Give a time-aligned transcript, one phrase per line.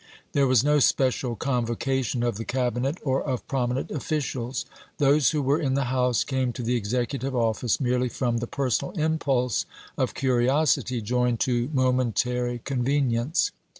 [0.31, 4.65] There was no special convocation of the Cabi net or of prominent officials.
[4.97, 8.93] Those who were in the house came to the executive office merely from the personal
[8.93, 9.67] impulse
[9.99, 13.51] of curiosity joined to momentary convenience.